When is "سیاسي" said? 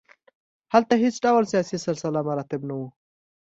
1.53-1.77